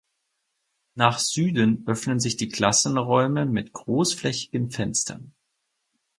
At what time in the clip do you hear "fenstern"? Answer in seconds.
4.71-5.35